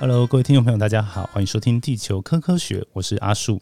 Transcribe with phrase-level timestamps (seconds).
[0.00, 3.60] Hello，各位听众朋友，大家好，欢迎收听《地球科科学》，我是阿树。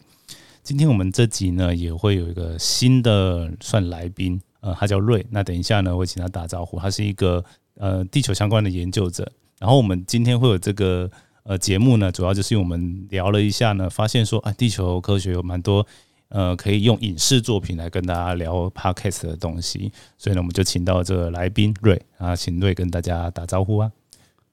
[0.63, 5.25] 今天我们这集呢也会有一个新的算来宾，呃，他叫瑞。
[5.31, 6.79] 那等一下呢，我请他打招呼。
[6.79, 7.43] 他是一个
[7.75, 9.29] 呃地球相关的研究者。
[9.59, 11.11] 然后我们今天会有这个
[11.43, 15.85] 呃节目呢，主要就是因为我们聊了一下呢，发现说啊，地球科学有蛮多
[16.29, 23.91] 呃可以用影视作品来跟大家聊 podcast 的东西，所以呢，我们就请到这个来宾瑞啊，请瑞跟大家打招呼啊。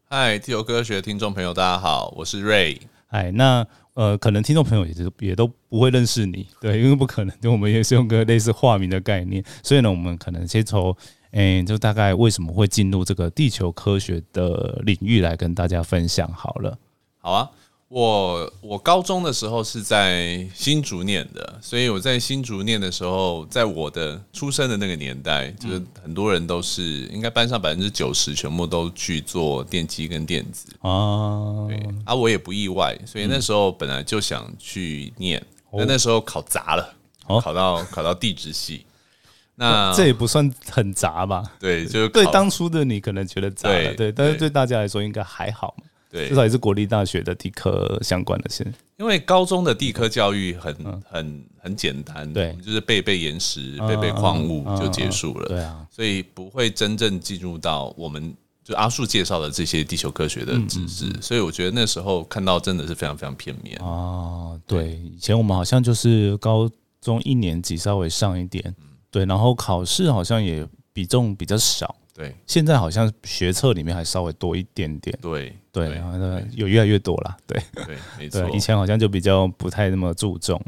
[0.08, 2.78] 嗨，地球科学听众朋友，大家好，我是 Ray。
[3.08, 10.96] 哎，那呃，可能听众朋友也是也都不会认识你，对，因为不可能，就我们也是用个类似化名的概念，所以呢，我们可能先从，
[11.32, 16.78] 哎，就大概为什么会进入这个地球科学的领域来跟大家分享好了。
[17.18, 17.50] 好啊。
[17.88, 30.66] 我我高中的时候是在新竹念的，所以我在新竹念的时候，在我的出生的那个年代，就是很多人都是应该班上百分之九十全部都去做电机跟电子。
[30.80, 35.40] 啊，对啊，我也不意外，所以那时候本来就想去念，
[35.70, 36.92] 但那时候考砸了，
[37.40, 38.84] 考到考到地质系，
[39.54, 41.44] 那这也不算很杂吧？
[41.60, 45.84] 对，就对当初的你可能觉得杂了，对，但是对大家来说应该还好嘛。
[46.10, 50.74] 对，至少也是国立大学的地科相关的先，因为高中的地科教育很
[51.08, 63.76] 很很简单，对，就是背背岩石、背背矿物就结束了，对啊，所以不会真正进入到我们就阿树介绍的这些地球科学的知识，所以我觉得那时候看到真的是非常非常片面。
[63.78, 64.58] 啊。
[64.66, 68.74] 对，以前我们好像就是高中一年级稍微上一点，
[69.10, 71.94] 对，然后考试好像也比重比较少。
[72.16, 75.16] 对，现在好像学测里面还稍微多一点点。
[75.20, 76.18] 对对，然后
[76.54, 77.36] 有越来越多了。
[77.46, 78.48] 对对，没错。
[78.56, 80.58] 以前好像就比较不太那么注重。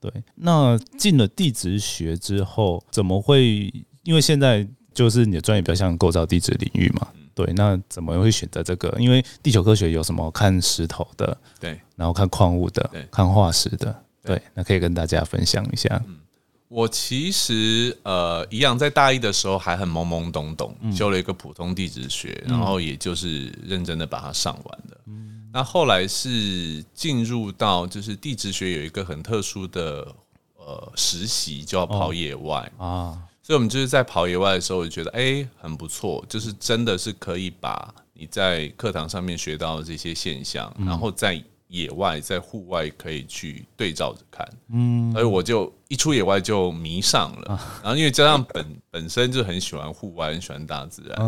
[0.00, 3.72] 对，那进了地质学之后，怎么会？
[4.02, 7.06] 因为现在就是你的专业比较像构造地质领域嘛。
[7.34, 8.92] 对，那怎么会选择这个？
[8.98, 16.02] 因为地球科学有什么看石头的，对，然后看矿物的，看化石的，对，那可以跟大家分享一下。
[16.68, 25.00] 我其实呃，一样在大一的时候还很懵懵懂懂，修了一个普通地质学，然后也就是认真的把它上完了。
[25.52, 30.12] 那后来是进入到就是地质学有一个很特殊的
[30.56, 32.70] 呃实习，就要跑野外。
[32.78, 41.42] 啊，所以我们就是在跑野外的时候，就觉得哎很不错，就是真的是可以把你在课堂上面学到的这些现象，然后在。
[41.68, 51.18] 野外在户外可以去对照着看，嗯，所以我就一出野外就迷上了，然后因为加上本 本身就很喜欢户外，很喜欢大自然，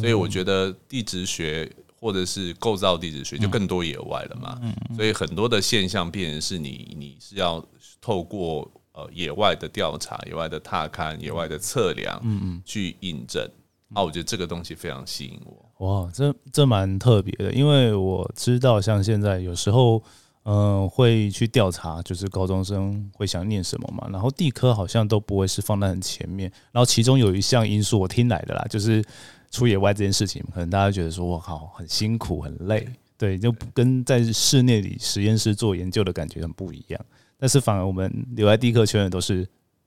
[0.00, 4.60] 所以我觉得地质学或者是构造地质学就更多野外了嘛，
[4.94, 7.64] 所以很多的现象变成是你你是要
[8.00, 13.48] 透过呃野外的调查、野外的踏勘、野外的测量，嗯嗯，去印证。
[13.94, 15.70] 啊，我觉得这个东西非常吸引我。
[15.82, 20.00] 哇，这这蛮特别的，因为我知道，像现在有时候，
[20.44, 24.08] 嗯，会去调查，就是高中生会想念什么嘛。
[24.12, 26.48] 然后地科好像都不会是放在很前面。
[26.70, 29.04] 然后其中有一项因素，我听来的啦，就是
[29.50, 32.88] 出野外这件事情，可能大家觉得说，我靠，很辛苦，很累，
[33.18, 37.04] 对，就跟在室内里实验室做研究的感觉很不一样。
[37.36, 39.44] 但是反而我们留在地科圈的都是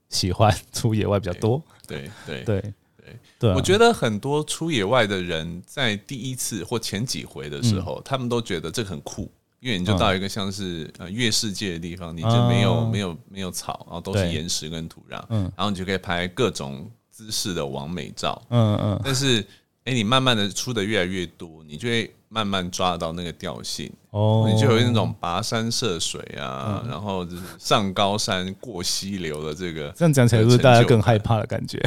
[0.09, 1.63] 喜欢 出野外比较多。
[1.88, 2.73] 对对对。
[3.39, 9.29] 对，我觉得很多出野外的人在第一次或前几回的时候，他们都觉得这很酷，
[9.59, 19.01] 因为你就到一个像是呃月世界的地方，你就没有没有没有草，然后都是岩石跟土壤，嗯，然后你就可以拍各种姿势的完美照，嗯嗯。
[19.03, 19.45] 但是，
[19.85, 31.81] 哎，你慢慢的出的越来越多，你就会慢慢抓到那个调性，哦，你就有那种跋山涉水啊，然后就是上高山过溪流的这个，这样讲起来是不是大家更害怕的感觉？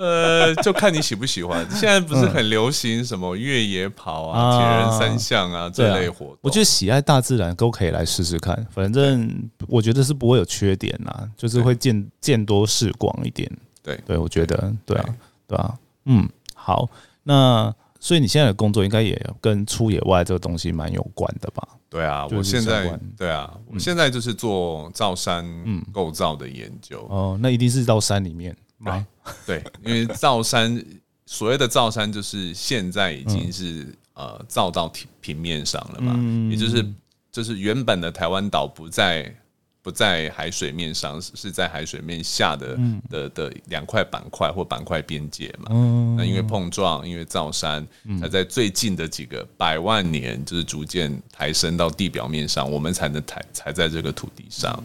[0.00, 1.68] 呃，就看你喜不喜欢。
[1.70, 6.38] 现在不是很流行什么越野跑啊、铁人三项啊这类活动。
[6.40, 9.30] 我觉得喜爱大自然都可以来试试看，反正
[9.68, 13.50] 我觉得是不会有缺点呐，就是会见见多识广一点。
[13.82, 15.14] 对对，我觉得对啊，
[15.46, 15.74] 对啊，
[16.06, 16.88] 嗯，好。
[17.22, 17.70] 那
[18.00, 21.68] 所以你现在的工作应该也跟出野外这个东西蛮有关的吧？
[21.90, 25.44] 对啊，我现在对啊，我现在就是做造山
[25.92, 27.06] 构造的研究。
[27.10, 28.56] 哦，那一定是到山里面。
[28.82, 29.04] 对
[29.46, 30.84] 对，因为造山
[31.26, 36.14] 所谓的造山，就是现在已经是呃造到平平面上了嘛，
[36.50, 36.84] 也就是
[37.30, 39.34] 就是原本的台湾岛不在
[39.82, 42.78] 不在海水面上，是在海水面下的
[43.08, 45.70] 的的两块板块或板块边界嘛。
[46.18, 47.86] 那因为碰撞，因为造山，
[48.20, 54.84] 才在最近的几个百万年，就是逐渐抬升到地表面上，我们才能抬才在这个土地上。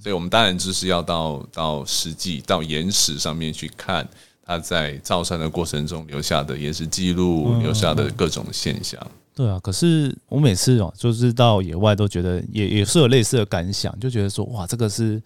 [0.00, 4.08] 所以，我们当然就是要到到实际到岩石上面去看，
[4.44, 9.00] 它在造山的过程中留下的岩石记录，留下的各种现象。
[9.34, 15.22] 对啊，可是我每次哦，就是到野外都觉得也也是有类似的感想，就觉得说哇，这个是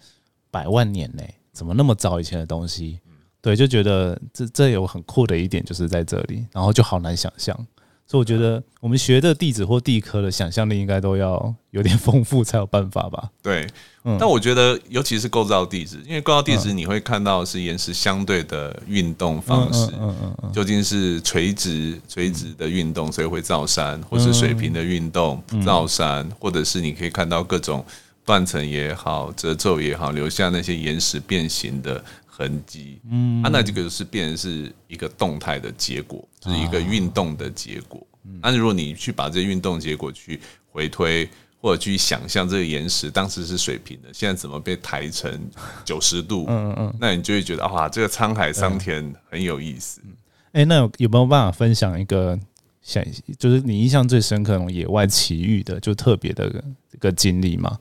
[0.50, 1.22] 百万年呢，
[1.52, 2.98] 怎么那么早以前的东西？
[3.40, 7.58] 对，就觉得这这有很酷的一点就是在这里，然后就好难想象。
[8.12, 13.30] 所以我觉得我们学的地址或地科的想象力应该都要有点丰富才有办法吧？
[13.42, 13.66] 对，
[14.18, 27.82] 但我觉得尤其是构造地质，因为构造地质你会看到是岩石相对的运动方式，嗯嗯嗯，究竟是垂直垂直的运动，所以会造山，或是水平的运动不造山，或者是你可以看到各种
[28.26, 32.04] 断层也好、褶皱也好，留下那些岩石变形的。
[32.34, 38.04] 痕迹，嗯，啊，那这个是变成是一个动态的结果，是一个运动的结果。
[38.40, 40.40] 那如果你去把这运动结果去
[40.70, 41.28] 回推，
[41.60, 45.30] 或者去想象这个岩石当时是水平的，现在怎么被抬成
[45.84, 46.46] 九十度？
[46.48, 50.00] 嗯嗯，那你就会觉得哇，这个沧海桑田很有意思。
[50.52, 52.38] 哎，那有有没有办法分享一个
[52.80, 53.04] 想，
[53.38, 57.78] 就是你印象最深刻那种野外奇遇的，就特别的一个经历吗？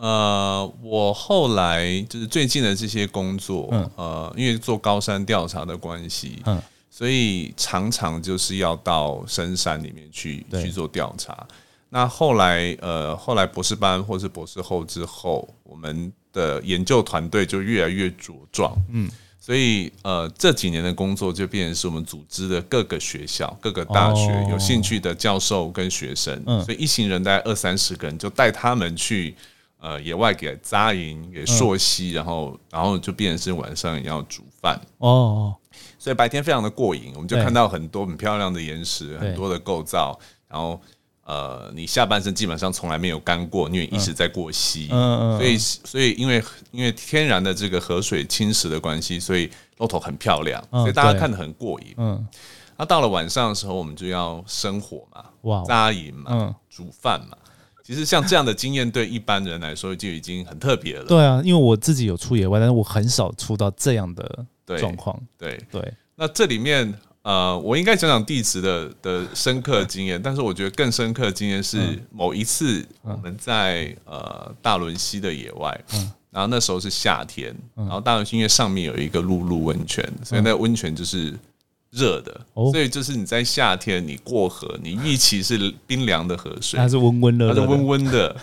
[0.00, 6.58] 呃，我后来就是最近的这些工作，呃，因为做高山调查的关系，嗯，
[6.90, 11.46] 所以常常就是要到深山里面去去做调查。
[11.90, 19.06] 那后来，呃，后来博士班或是博士后之后，我们的研究团队就越来越茁壮，嗯，
[19.38, 29.36] 所以呃，这几年的工作就变成是我们组织的各个学校、各个大学有兴趣的教授跟学生，所以一行人大概二三十个人，就带他们去。
[29.80, 35.54] 呃，野外给扎营，给溯溪，然后，然后就变成是晚上要煮饭哦。
[35.98, 40.18] 所以白天非常的过瘾，我们就看到很多很漂亮的岩石，很多的构造。
[40.48, 40.80] 然后，
[41.24, 44.88] 呃，你下半身基本上从来没有干过，因为一直在过溪。
[44.90, 45.38] 嗯嗯。
[45.38, 46.42] 所以，所以因为
[46.72, 51.94] 因为天然的这个河水侵蚀的关系，所以骆驼很漂亮，所以大家看得很过瘾。
[51.96, 52.26] 嗯。
[52.76, 57.36] 那到了晚上的时候，我们就要生火嘛，哇，扎营嘛，煮饭嘛。
[57.90, 61.04] 其实像这样的经验，对一般人来说就已经很特别了。
[61.06, 64.46] 对啊，因为我自己有出野外，但是我很少出到这样的
[64.78, 65.20] 状况。
[65.36, 75.76] 对对，那这里面呃，我应该讲讲地质的的深刻经验，但是我觉得更深刻的经验是某一次我们在呃大仑溪的野外，
[76.30, 81.36] 然后那时候是夏天，然后大仑溪因为上面有一个露露温泉，所以那温泉就是。
[81.90, 88.36] 热的，所以就是你在夏天你过河，你预期是冰凉的河水，它是温温的，它是温温的。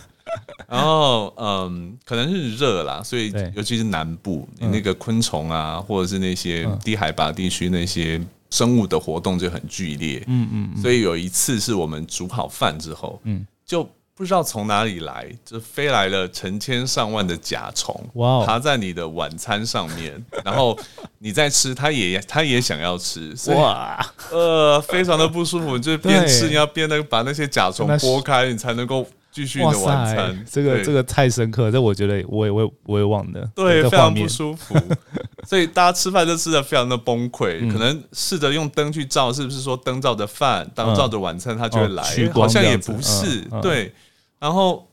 [0.68, 10.22] 然后嗯，可能是热啦，所以尤其是南部，你那个昆虫啊，或者是那些低海拔地区那些生物的活动就很剧烈。
[10.28, 13.90] 嗯嗯，所以有一次是我们煮好饭之后，嗯，就。
[14.18, 18.44] 不知道从哪里来，就飞来了成千上万的甲虫，哇！
[18.44, 20.76] 爬在你的晚餐上面，然后
[21.20, 24.04] 你在吃，它也它也想要吃，哇！
[24.32, 30.46] 呃，非常的不舒服，就是边吃你要边那个把那些甲虫拨开，你才能够继续你的晚餐。
[30.52, 33.48] 这个这个太深刻，这我觉得我也我也我也忘了。
[33.54, 34.76] 对，非常不舒服。
[35.48, 42.04] 所以大家吃饭都吃的非常的崩溃，可能试着用灯去照，是不是说灯照着饭，灯照着晚餐，它就会来？
[42.34, 43.94] 好像也不是，对。
[44.40, 44.88] 然后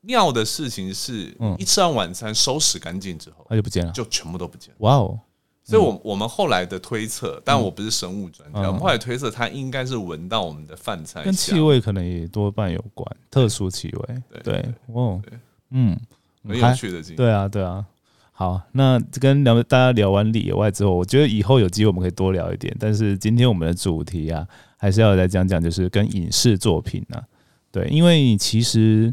[0.00, 4.74] 妙的事情是，嗯一吃完晚餐收拾干净之后，它就不见了，就全部都不见。
[4.78, 5.18] 哇哦！
[5.64, 14.22] 所以，我我们后来的推测，但我不是生物专家，我们后来推测，它应该是闻到我们的饭菜，跟气味可能也多半有关，特殊气味。
[14.42, 15.22] 对，哦，
[15.70, 15.96] 嗯，
[16.44, 17.16] 很有趣的经历。
[17.16, 17.86] 对啊，对啊。
[18.32, 22.74] 好，那跟聊大家聊完野外之后，我觉得以后有机会我们可以多聊一点。
[22.80, 24.44] 但是今天我们的主题啊，
[24.76, 27.22] 还是要来讲讲，就是跟影视作品啊。
[27.72, 29.12] 对，因为其实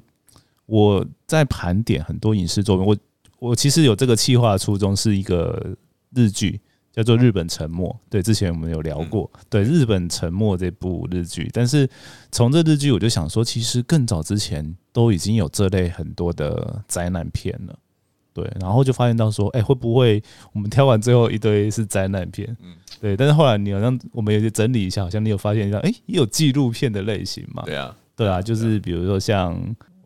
[0.66, 2.98] 我在盘点很多影视作品，我
[3.40, 5.76] 我其实有这个企划初衷是一个
[6.14, 6.60] 日剧，
[6.92, 7.90] 叫做《日本沉默》。
[8.10, 11.50] 对，之前我们有聊过，对《日本沉默》这部日剧。
[11.54, 11.90] 但是
[12.32, 17.80] 从这日剧，我就想说，其实更早之前都已经有这类很多的灾难片了。
[18.34, 20.22] 对，然后就发现到说，哎，会不会
[20.54, 22.56] 我们挑完最后一堆是灾难片？
[22.62, 23.16] 嗯，对。
[23.16, 27.64] 但是后来你好像我们有些整理一下，好像你有发现一下，哎，也有纪录片的类型嘛？
[27.66, 27.96] 对啊。
[28.20, 29.58] 对啊，就是比如说像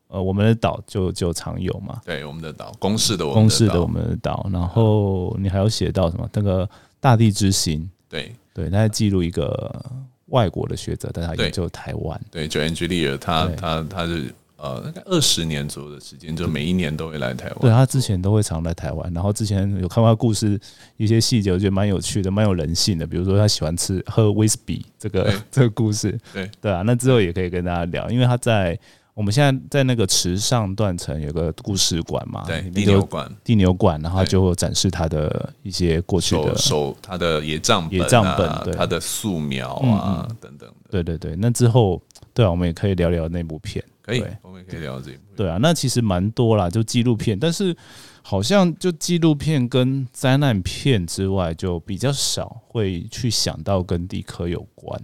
[0.08, 2.00] 呃，我们的岛就就常有嘛。
[2.06, 4.48] 对，我们的岛，公式的公式的我们的岛。
[4.54, 6.30] 然后你还有写到什么？
[6.34, 7.90] 那个大地之心。
[8.08, 9.84] 对对，他在记录一个
[10.28, 12.22] 外国的学者，但他研究台湾。
[12.30, 14.34] 对，就 Angela，他他他是。
[14.64, 17.58] 呃，大概二十年左右的时间，就每一年都会来台湾。
[17.60, 20.58] 对他之前都会常来台湾，然后之前有看过故事
[20.96, 23.06] 一些细节，我觉得蛮有趣的，蛮有人性的。
[23.06, 26.82] 比如说他喜欢吃喝威士忌这个 这个故事，对对啊。
[26.86, 28.80] 那之后也可以跟大家聊，因为他在
[29.14, 41.36] 我们现在在那个池上断层有个故事馆嘛，对，地牛馆地牛馆，然后就会展示他的一些过去的，手他的野账本、啊、野账本对他的素描嗯啊等等的，对对对。
[41.36, 42.02] 那之后，
[42.34, 43.84] 对啊，我们也可以聊聊那部片。
[44.02, 45.22] 可以对，我们也可以聊这一部。
[45.34, 47.74] 对啊，那其实蛮多啦，就纪录片，但是
[48.22, 55.02] 好像就纪录片跟灾难片之外，就比较少会去想到跟地科有关。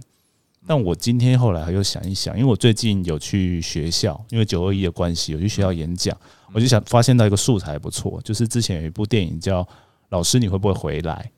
[0.70, 6.16] 但我今天后来又想一想，因为我最近有去学校，因为九二一的关系，有去学校演讲，
[6.52, 9.64] 我就想发现到一个素材不错，就是之前有一部电影叫
[10.10, 11.28] 《老师你会不会回来》。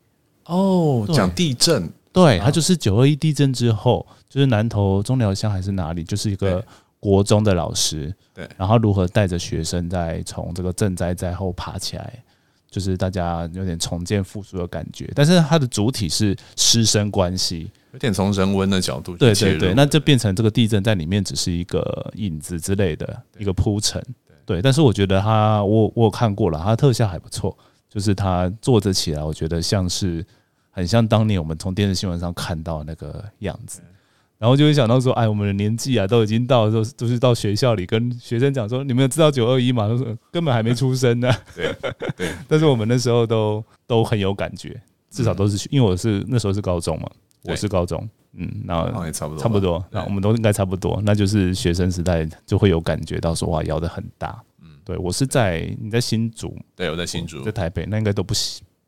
[0.52, 6.62] 哦，讲地震，对，它就是九二一地震之后，就是南投中寮乡还是哪里，就是一个
[7.00, 8.46] 国中的老师，对。
[8.58, 12.22] 然后如何带着学生在从这个震灾灾后爬起来，
[12.72, 24.02] 就是大家有点重建复苏的感觉，但是它的主体是师生关系，有点从人文的角度对对对，那就变成这个地震在里面只是一个影子之类的一个铺陈，
[24.46, 27.54] 对，但是我觉得它我我有看过了，它特效还不错，
[27.90, 30.24] 就是它坐着起来，我觉得像是
[30.70, 33.82] 很像当年我们从电视新闻上看到的那个样子。
[34.42, 39.86] 然后就会想到说，哎，我们的年纪啊，都已经到了，都都是到学校里跟学生讲说，你们知道九二一吗？
[39.86, 41.32] 他说根本还没出生呢。
[41.54, 41.72] 对
[42.16, 47.08] 对， 但是我们那时候都都很有感觉，至少都是因为我是那时候是高中嘛，
[47.44, 50.00] 我是高中，嗯，然后也差不多，差不多，对。
[50.00, 54.42] 那我们都应该差不多，那就是学生时代就会有感觉到说哇，摇的很大。
[54.60, 57.40] 嗯，对我是在你在新竹，对，我在新竹。
[57.44, 58.34] 在台北，那应该都不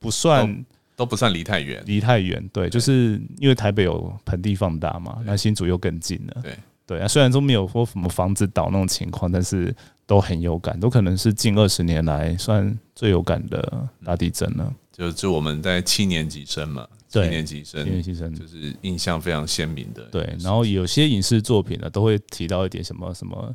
[0.01, 0.65] 不算
[0.97, 2.43] 都不算离太远，离太远。
[2.53, 6.41] 对，就是因为台北有盆地放大嘛，那新竹又更近了。
[6.43, 9.75] 对对啊，虽然说没有说什么房子倒那种情况，但是
[10.07, 14.73] 都很有感，都可能是近二十年来算最有感的大地震了。
[14.93, 23.53] 就就我们在七年级生嘛，七年级生七年级生就是印象非常鲜明的，对，然后有些影视作品呢，都会提到一点什么什么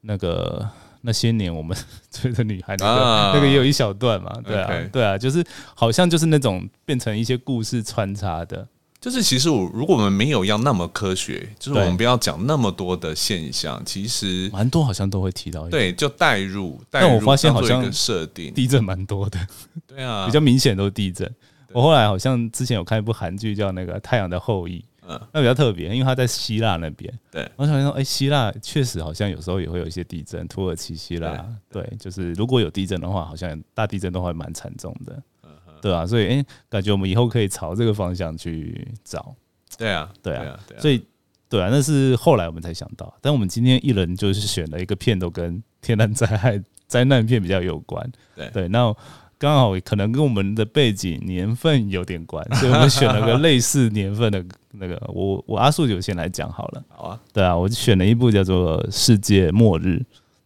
[0.00, 0.66] 那个
[1.02, 1.76] 那些年我们
[2.10, 3.32] 追的女孩那个、啊。
[3.34, 8.66] 那个也有一小段嘛，对啊对啊，就是好像就是那种变成一些故事穿插的，
[9.00, 15.70] 就是其实我如果我们没有要那么科学，就是我们不要讲那么多的现象，其实蛮多好像都会提到一。
[15.70, 19.38] 对就带入，但我发现好像设定，地震蛮多的，
[19.86, 21.30] 对啊，比较明显都是地震。
[21.72, 25.20] 我后来好像之前有看一部韩剧叫那个《太阳的后裔》，嗯。
[25.32, 27.12] 那比较特别，因为它在希腊那边。
[27.30, 27.48] 对。
[27.56, 35.50] 我想说，哎、希腊确实好像有时候也会有一些地震，土耳其、希腊，对，就是如果有地震的话，好像大地震都会蛮惨重的，嗯
[35.82, 39.34] 对啊，所以，哎、感觉我们以后可以朝这个方向去找，
[39.78, 40.80] 对啊，对啊对啊，对啊。
[40.80, 41.02] 所以，
[41.48, 48.50] 对啊，那是后来我们才想到，但我们今天一人就是选了一个片，都跟天然灾害、灾难片比较有关，对。
[48.50, 48.94] 对，那
[49.40, 56.84] 刚好可能跟我们的背景年份有点关， 所以我们选了个类似年份的那个，我我阿素就先来讲好了。
[56.88, 59.96] 好啊，对啊，我就选了一部叫做《世界末日》，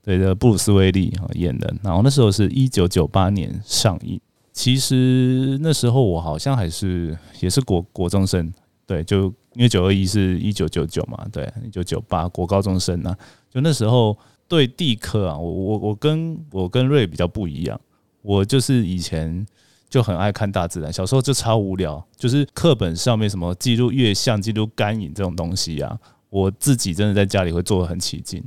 [0.01, 1.75] 对的，布鲁斯威利哈演的。
[1.83, 4.21] 然后那时候是一九九八年上映。
[4.53, 8.49] 其实那时候我好像还是也是国国中生，
[8.87, 9.25] 对，就
[9.55, 13.13] 因为九二一是一九九九嘛，对，一九九八国高中生啊，
[13.51, 17.81] 就那时候对地科啊，我我我跟我跟瑞比较不一样，
[18.25, 19.47] 我就是以前
[19.90, 25.97] 就很爱看大自然，小时候就超无聊，就是课本上面什么记录月相、记录干影这种东西啊，
[26.31, 28.43] 我自己真的在家里会做的很起劲，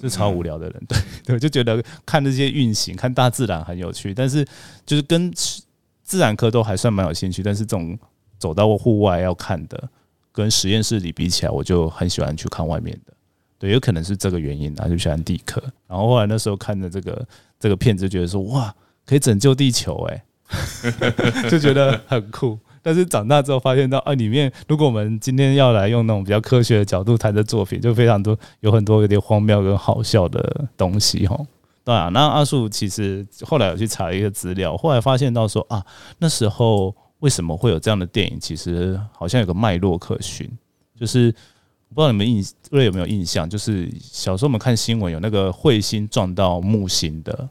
[0.00, 4.46] 就超无聊的人， 对对，就觉得看这些运行、看大自然很有趣，但是
[4.84, 5.32] 就是跟
[6.02, 7.98] 自然科都还算蛮有兴趣，但是这种
[8.38, 9.88] 走到户外要看的，
[10.30, 13.14] 跟实验室里比起来，我就很喜欢去看外面的。
[13.58, 15.60] 对，有可能是这个原因啊，就喜欢地科。
[15.88, 17.26] 然后后来那时候看的这个
[17.58, 18.72] 这个片子，就觉得说哇，
[19.08, 20.22] 可以拯救地球、欸，
[21.48, 22.58] 就觉得很酷。
[22.82, 31.38] 但是长大之后发现到啊，里面如果我们今天要来用那种比较科学的角度谈的作品，就非常多，有很多有点荒谬跟好笑的东西哈。
[31.84, 35.82] 对啊，那阿树其实后来有去查一个资料，后来发现到说啊，
[36.18, 40.46] 那时候为什么会有这样的电影，其实好像有个脉络可循，
[40.98, 41.32] 就是
[41.94, 47.48] 不知道你们印瑞有没有印象，就是小时候我们看新闻有那个彗星撞到木星的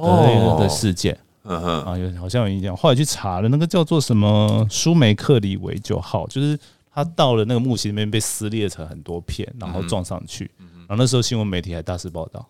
[0.00, 1.16] 的的事件。
[1.44, 2.76] 嗯哼，啊，有好像有印象。
[2.76, 6.56] 后来去查了，那个叫做什么舒梅克里维九号，就是
[6.94, 10.50] 它到了那个木星那边被撕裂成很多片，然后撞上去。
[10.60, 12.46] 嗯然后那时候新闻媒体还大肆报道。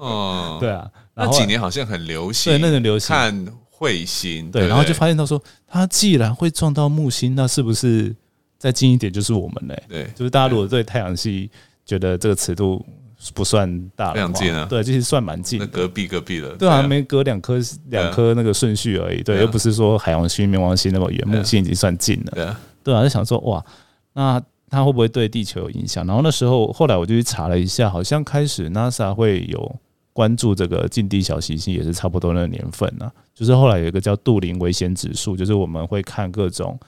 [0.00, 3.46] 哦，对啊，那几年好像很流行，对那个流行看
[3.78, 8.14] 彗星，对，然后就发现到说，它既然会撞到木星，那是不是
[8.58, 9.82] 再近一点就是我们嘞？
[9.88, 11.50] 对就是大家如果对太阳系
[11.84, 12.84] 觉得这个尺度
[13.32, 15.58] 不算大的话，非常近啊对，就是算蛮近。
[15.58, 22.32] 那隔壁隔壁的，对啊，没隔两颗两颗那个顺序而已，对，又不是说海王星、冥王星那么远，木星已经算近了。
[22.34, 23.64] 对啊，对啊，就想说哇，
[24.12, 26.06] 那它会不会对地球有影响？
[26.06, 29.76] 然后那时候后来我就去查了一下，好像开始 NASA 会有
[30.12, 33.10] 关注这个近地小行星，也是差不多那个年份呢。
[33.34, 36.78] 就是后来有一个叫杜林危险指数，就是我们会看各种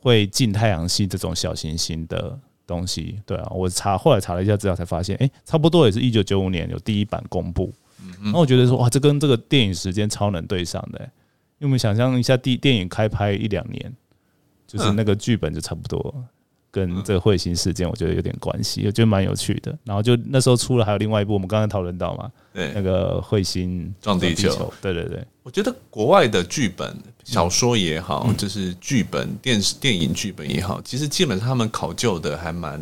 [0.00, 2.38] 会进太阳系这种小行星的
[2.68, 3.20] 东西。
[3.26, 7.74] 对啊，我查后来查了一下资料，才发现，哎，差不多也是一九九五年有第一版公布。
[8.22, 11.00] 然后我觉得说，哇，这跟这个电影时间超能对上的，
[11.58, 13.92] 因为我们想象一下，第电影开拍一两年，
[14.66, 16.14] 就是那个剧本就差不多。
[16.70, 19.76] 跟这个彗星事件，我觉得有点关系，我觉得蛮有趣的。
[19.84, 25.24] 然后就那时候出了还有另外一部，我们刚刚讨论到嘛，对，那个彗星撞地球，对对对。
[25.42, 26.94] 我觉得国外的剧本、
[27.24, 32.78] 小说也好，就是剧本、电视、电影剧本也好，其实基本上他们考究的还蛮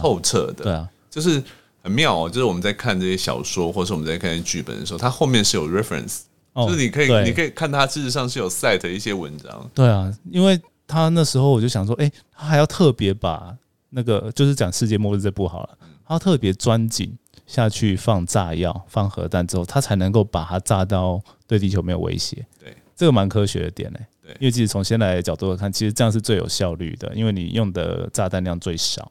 [0.00, 1.42] 透彻的，对啊，就是
[1.82, 2.30] 很妙哦。
[2.30, 6.20] 就是我们在看这些小说，或者我们在看剧本的时候，它后面是有 reference，
[6.54, 10.58] 就是你可以你可以看它事实上是有 set 一些文章，对啊，因为。
[10.88, 13.56] 他那时候我就想说，哎，他还要特别把
[13.90, 17.16] 那个就是讲世界末日这部好了，他特别钻井
[17.46, 22.44] 下去放炸药、放核弹之后，他才能够把它炸到对地球没有威胁。
[22.58, 24.00] 对，这个蛮科学的点嘞。
[24.22, 29.10] 对，因为其实从现在的角度来看，其实这样是最有效率的，因为你用的炸弹量最少。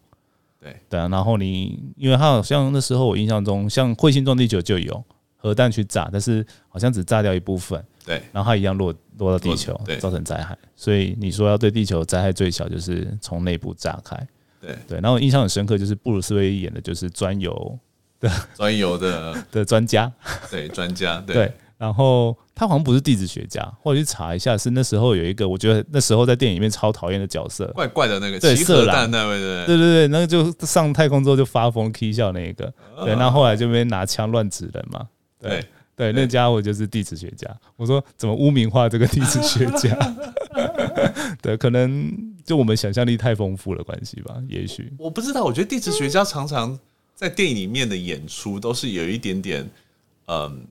[0.60, 1.08] 对，对啊。
[1.08, 5.04] 然后你，因为他好像那时候我印象中，像彗星撞地球就有
[5.36, 7.84] 核弹去炸，但是好像只炸掉一部分。
[8.08, 10.58] 对，然后它一样落落到地球，造成灾害。
[10.78, 14.16] 所以你说要对地球灾害最小，就是从内部炸开。
[14.62, 17.78] 对对，然后印象很深刻，就是布鲁斯威演的就是专油
[18.22, 20.10] 的专油的 的专家。
[20.50, 21.22] 对，专家。
[21.28, 32.74] 对，然后他好像不是地质学家，或者去查一下，是那时候有一个我觉得那时候在电影里面超讨厌的角色，怪怪的那个，对，色狼那位，对对对对，那个就上太空之后就发疯 k 笑那个，
[33.04, 35.06] 对，那后来就被拿枪乱指人嘛，
[35.42, 35.66] 对。
[35.98, 37.50] 对，那家伙就是地质学家。
[37.76, 39.98] 我说怎么污名化这个地质学家？
[41.42, 44.36] 对，可能就我们想象力太丰富了关系吧。
[44.48, 45.44] 也许我不知道。
[45.44, 46.80] 我觉得地质学家常常
[47.16, 49.68] 在电影里面的演出都是有一点点，
[50.28, 50.68] 嗯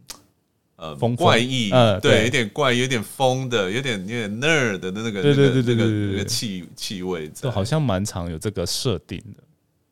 [0.76, 9.42] 呃，怪异，对，有点怪，有点疯的，有点有点 nerd 的那个，对对对对对，那个气气味，就好像蛮常有这个设定的。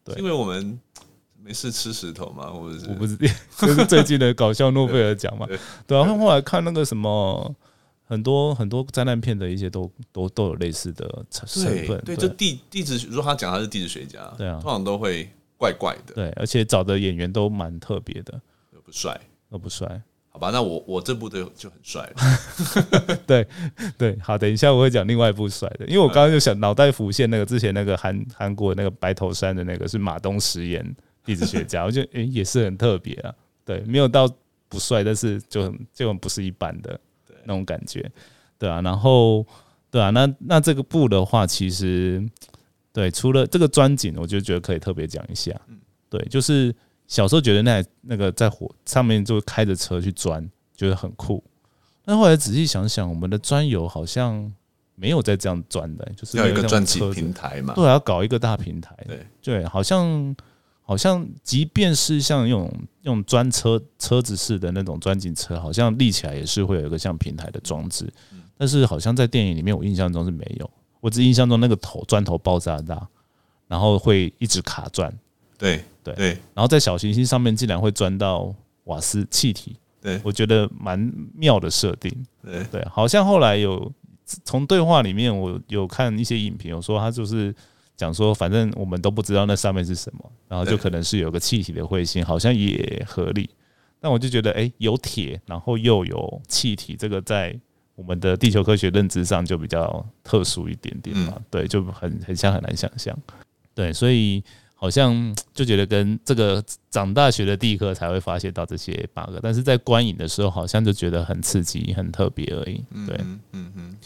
[0.04, 0.78] 对，因为我们。
[1.44, 2.46] 没事吃石头吗？
[2.46, 3.14] 或者是我不是，
[3.58, 5.46] 就是最近的搞笑诺贝尔奖嘛。
[5.86, 7.54] 对啊，后后来看那个什么，
[8.06, 11.46] 很多很多灾难片的一些都都都有类似的成
[11.86, 12.00] 分。
[12.02, 15.28] 对，就地地质，如果他讲他是地质学家，对啊，通常都会
[15.58, 16.14] 怪怪的。
[16.14, 18.40] 对，而且找的演员都蛮特别的，
[18.72, 20.00] 又不帅，又不帅。
[20.30, 23.16] 好吧，那我我这部就就很帅了。
[23.26, 23.46] 对
[23.98, 30.96] 对，好，等一下我会讲另外一部帅的，因为我刚刚就想脑袋浮现那个之前那个韩韩国那个白头山的那个是马东石演。
[31.24, 33.34] 地质学家， 我觉得诶也是很特别啊，
[33.64, 34.28] 对，没有到
[34.68, 36.98] 不帅，但是就很就很不是一般的
[37.44, 38.10] 那种感觉，
[38.58, 39.46] 对啊，然后
[39.90, 42.22] 对啊，那那这个布的话，其实
[42.92, 45.58] 对，除了这个钻井，我就觉得可以特别讲一下，
[46.10, 46.74] 对，就是
[47.06, 51.42] 小时候觉得那那个在火上面就开着车去钻，觉得很酷，
[52.04, 54.52] 但后来仔细想想，我们的钻油好像
[54.94, 59.26] 没有再这样钻的，就是要一个钻井平台嘛，对，要搞一个大平台，对。
[59.42, 60.34] 对，好像。
[60.86, 62.70] 好像，即便是像用
[63.02, 68.06] 用专车车子式的那种钻井车，好像立起来也是会有一个像平台的装置。
[68.58, 70.70] 但是好像在电影里面，我印象中是没有。
[71.00, 73.08] 我只印象中那个头砖头爆炸大，
[73.66, 75.10] 然后会一直卡钻。
[75.56, 76.28] 对对对。
[76.52, 79.76] 然后在小行星上面竟然会钻到瓦斯气体。
[80.02, 80.98] 对，我觉得蛮
[81.34, 82.14] 妙的设定。
[82.42, 83.90] 对对，好像后来有
[84.44, 87.54] 从对话里面，我有看一些影评，有说他就是。
[87.96, 93.48] 讲说，反正我们都不知道那上面是什么，然后就可能是有个气体的彗星，好像也合理。
[94.00, 97.58] 但我就觉得，哎，有铁，然后又有气体，这个在
[97.94, 101.40] 我们的地球科学认知上就比较特殊一点点嘛。
[101.48, 103.16] 对，就很很像，很难想象。
[103.74, 112.84] 对，所以好像就觉得跟这个长大学的地科才会发现到这些 bug，但是在观影的时候，好像就觉得很刺激、很特别而已。
[113.06, 113.16] 对，
[113.52, 113.96] 嗯嗯。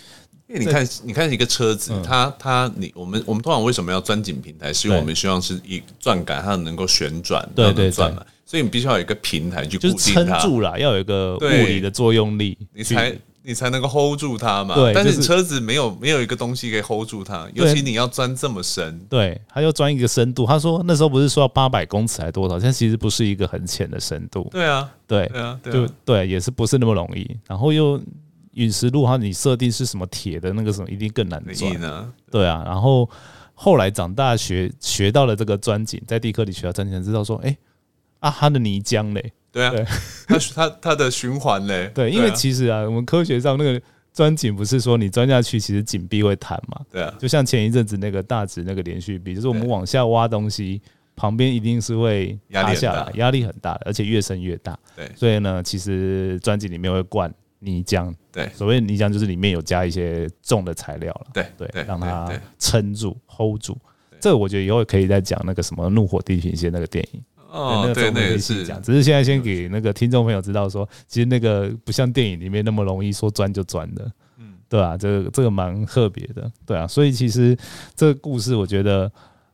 [0.48, 4.72] 因为你看，你看一个车子，它它你我们我们通常为什么要钻井平台？
[4.72, 8.24] 是因为我们希望是一转杆，它能够旋转，对对转嘛。
[8.46, 14.74] 所以你必须要有一个平台去固定它，撑住了，要有一个物理的作用力，你才你才能够 hold 住它嘛。
[14.74, 20.46] 对，但是车子没有没有一个东西可以 hold 住它，尤其你要钻这么深，对，它要钻一个深度。
[20.46, 22.58] 他说那时候不是说要八百公尺还多少？
[22.58, 24.48] 但其实不是一个很浅的深度。
[24.50, 27.36] 对啊，对，对啊，就对，也是不是那么容易。
[27.46, 28.00] 然后又。
[28.58, 31.80] 陨石路，它你设定是什么铁的那个什么，一定更难钻。
[31.80, 32.12] 呢？
[32.30, 33.08] 对啊，然后
[33.54, 37.56] 后来长大学学到了这个钻井，在地科里学到钻井，才知道说，哎，
[38.18, 39.72] 啊，它的泥浆嘞，对啊，
[40.26, 43.80] 它它它的循环嘞， 对，因为其实啊，我们科学上那个
[44.12, 46.80] 钻井不是说你钻下去，其实井壁会弹嘛？
[46.90, 50.82] 对啊，就像前一阵子那个大直那个连续壁，就是我们往下挖东西，
[51.14, 53.74] 旁边一定是会压下来，压力很大。
[53.74, 54.76] 的，而且越深越大。
[54.96, 55.08] 对。
[55.14, 58.48] 所以呢，其实钻井里面会灌泥浆，对。
[58.54, 63.76] 所谓泥浆就是里面有加一些重的材料了，对对，让它撑住、hold 住。
[64.20, 68.82] 这个我觉得以后可以再讲那个什么《怒火地平线》那个电影，哦，那个对，那也之后可以细是讲。
[68.82, 77.56] 只是现在先给那个听众朋友知道说，其实那个不像电影里面那么容易说钻就钻的，嗯，对啊，这个这个蛮特别的，对啊，所以其实
[77.94, 79.10] 这个故事我觉得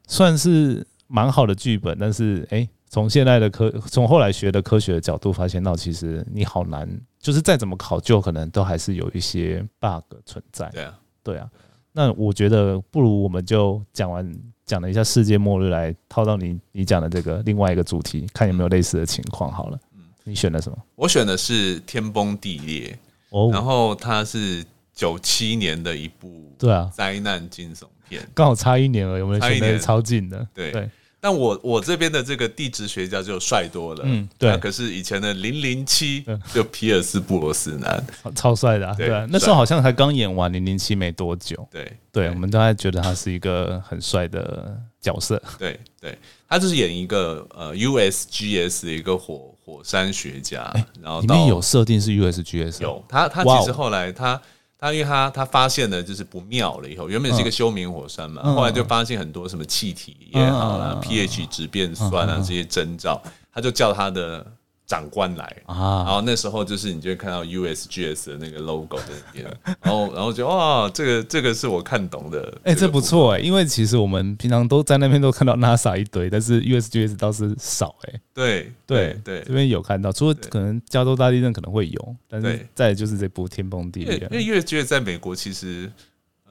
[0.07, 6.89] 算是蛮好的剧本，但是哎，从现在的科，从后来学的科学的角度发现到，其实你好难，
[7.25, 11.51] 就是再怎么考究，可能都还是有一些 bug 存在，对啊，对啊。
[11.91, 14.31] 那我觉得不如我们就讲完
[14.67, 19.81] 讲了一下世界末日，来套到你你讲的这个另外一个主题，看有没有类似的情况好了。
[19.95, 20.79] 嗯你选的什么？
[20.97, 22.91] 我选的是《天崩地裂》，
[23.31, 28.27] 哦然哦，后它是九七年的一部对啊，灾难惊悚片。
[28.35, 30.47] 刚好差一年了，有没有选的差一年超近的。
[30.53, 30.91] 对对，
[31.25, 34.51] 但我我这边的这个地质学家就帅多了，嗯对。
[34.51, 45.43] 那可是以前的零零七嗯就皮尔斯布罗斯南，超超帅的、啊，对那时候好像才刚演完《零零七》没多久，对对，我们都还觉得他是一个很帅的角色。
[45.59, 54.39] 对对，他就是演一个呃 USGS 的一个火火山学家，然后到里面有设定是 USGS，有他他其实后来他。
[54.85, 58.55] 他因为他他发现了就是不妙了以后，原本是一个休眠火山嘛，嗯。
[58.55, 60.93] 后来就发现很多什么气体也好啦、嗯。
[60.93, 63.19] 嗯嗯 p h 值变酸啊、这些征兆，
[63.51, 64.47] 他就叫他的
[64.87, 65.45] 长官来。
[65.67, 84.29] 啊，然啊，后那时候就是你就会看到 USGS 的那个 logo 在那边，然后然后就哇，这个这个是我看懂的，哎、这不错哎、因为其实我们平常都在那边都看到 NASA 一堆，但是 USGS 倒是少哎、对对对这边有看到，除了可能加州大地震可能会有，但是再就是这波天崩地裂。
[84.31, 85.91] 因，为 USGS 在美国其实。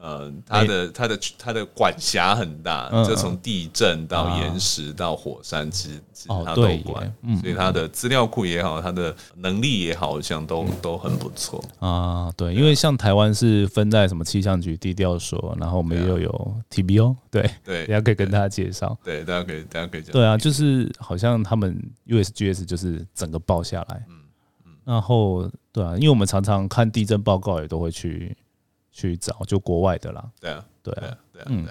[0.03, 11.63] 呃，它的它的它的管辖很大，嗯就从地震到啊岩石到火山，其实其实哦它都对管耶，嗯所以它的资料库也好，它的能力也好，好像都都很不错。
[11.79, 18.97] 啊，对，因为像台湾是分在什么气象局地调所，然后我们又有 TBO，对，对 大家可以跟大家介绍。
[19.05, 20.11] 对，大家可以大家可以讲。
[20.11, 24.15] 对啊，就是好像他们 USGS 就是整个报下来，嗯
[24.65, 24.71] 嗯。
[24.83, 28.35] 然后对啊，因为我们常常看地震报告也都会去
[28.93, 31.67] 去找，就国外的啦，对啊，对啊，对啊，嗯。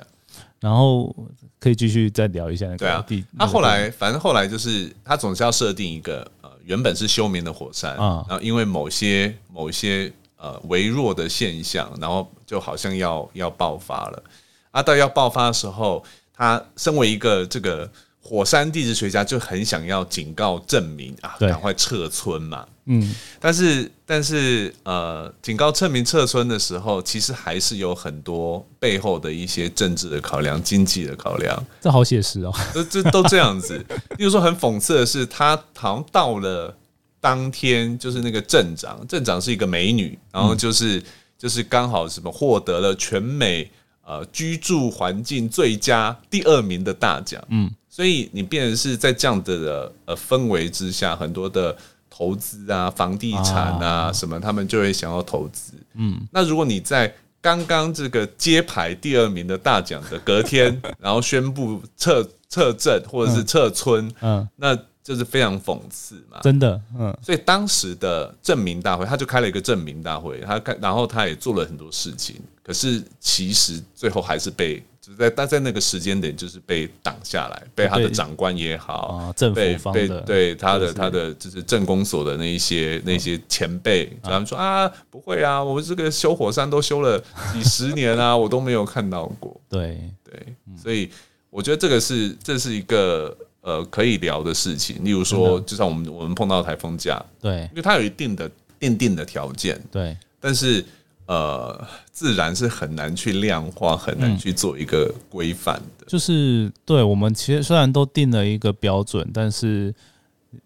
[0.60, 1.14] 然后
[1.58, 3.04] 可以继续再聊一下那对啊。
[3.38, 14.22] 他后那个来反正后来就是他总是要设定一个呃原本是休眠的火山，啊然后因为某些某一些呃微弱的现象，然后就好像要要爆发了。
[14.70, 17.90] 啊，到要爆发的时候，他身为一个这个
[18.22, 22.64] 火山地质学家，就很想要警告证明啊，对赶快撤村嘛。
[22.84, 31.64] 嗯，但是但是呃，警告证明撤村的时候，其实还是有很多背后的一些政治的考量、经济的考量。
[31.80, 32.52] 这好写实哦。
[32.72, 33.76] 这这都这样子。
[34.18, 36.76] 例如说，很讽刺的是，他好像到了
[37.20, 41.00] 当天，就是那个镇长，镇长是一个美女，然后就是、
[41.38, 43.70] 就是刚好什么获得了全美
[44.04, 47.40] 呃居住环境最佳第二名的大奖。
[47.50, 51.76] 嗯，所以你变成是在这样的呃氛围之下，很多的
[52.08, 55.74] 投资啊、房地产啊什么，他们就会想要投资。
[55.92, 66.38] 嗯，那如果你在刚刚这个揭牌第二名的大奖的隔天， 然后宣布撤撤镇或者是撤村，嗯，那就是非常讽刺嘛。
[66.42, 67.16] 真的，嗯。
[67.22, 89.60] 所以当时的证明大会，他就开了一个证明大会，他开，然后他也做了很多事情，可是其实最后还是被，就是在但在那个时间点，就是被挡下来，被他的被长官也好，啊，政被被府方的对他的他的就是政工所的那一些那些前辈，他们说啊，不会啊，我们这个修火山都修了几十年啊， 我都没有看到过。
[89.68, 91.10] 对，对，所以
[91.50, 95.02] 我觉得这个是这是一个呃可以聊的事情。
[95.02, 100.84] 例如说，就像我们我们碰到台风假，对因为它有一定的奠定的条件，对，但是
[101.26, 106.04] 呃，自然是很难去量化，很难去做一个规范的。
[106.06, 109.94] 就是对我们其实虽然都定了一个标准，但是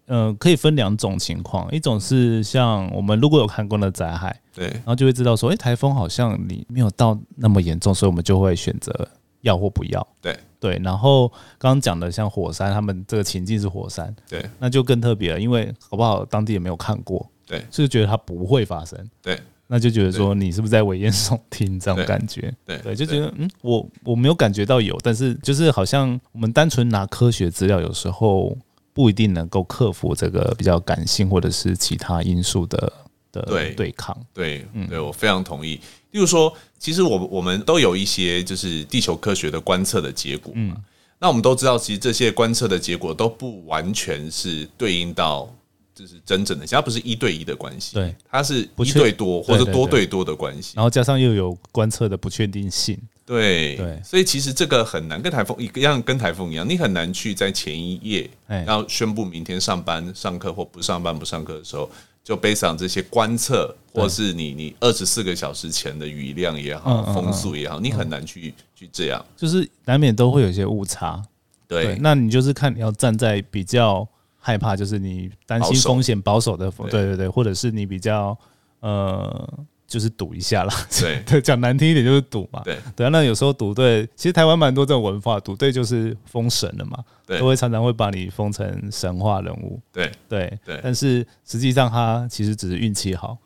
[0.07, 9.07] 呃，可以分两种情况，一种是像我们如果有看过的灾害，对然后就会知道说，哎、台风好像你没有到那么严重，所以我们就会选择
[9.41, 10.07] 要或不要。
[10.21, 22.53] 对对，然后刚刚讲的像火山，他们这个情境是火山，对那就更特别了，因为好不好当地也没有看过，对所以就觉得它不会发生，对那就觉得说你是不是在危言耸听这种对感觉？
[22.65, 28.57] 对对，就觉得嗯，我我没有感觉到有，但是就是好像我们单纯拿科学资料，有时候
[28.93, 32.91] 不一定能够克服这个比较感性或者是其他因素的
[33.31, 34.17] 的对对抗。
[34.33, 35.79] 对，对我非常同意。
[36.17, 40.75] 例如说，其实我我们都有一些就是地球科学的观测的结果嘛。
[41.19, 45.47] 那我们都知道，其实这些观测的结果都不完全是对应到
[45.93, 50.73] 就是真正的，它不是一对一的关系，对，它是一对多或者多对多的关系。
[50.75, 53.75] 然后加上又有观测的不确定性，对。
[53.75, 54.01] 对。
[54.03, 58.65] 所以其实这个很难，跟台风一样，跟台风一样，你很难去在前一夜哎。
[58.67, 61.87] 要宣布明天上班、上课或不上班、不上课的时候，
[62.27, 69.25] 就背上这些观测，或是你你二十四个小时前的雨量也好、风速也好，你很难去去这样。
[69.37, 71.23] 就是难免都会有一些误差。
[71.69, 74.05] 对，那你就是看你要站在比较
[74.37, 76.89] 害怕，就是你担心风险保守的，对。
[76.89, 78.37] 对对对，或者是你比较
[78.81, 79.49] 呃，
[79.87, 80.73] 就是赌一下啦。
[80.99, 82.61] 对 对，讲难听一点就是赌嘛。
[82.63, 89.79] 对对啊，那有时候赌对，其实台湾蛮多这种文化，赌对就是封神了嘛，对都会常常会把你封成神话人物。
[89.91, 93.37] 对对对但是实际上他其实只是运气好。